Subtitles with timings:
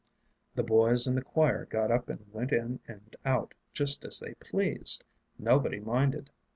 [0.55, 4.33] The boys in the choir got up and went in and out just as they
[4.33, 5.03] pleased.
[5.37, 6.31] Nobody minded.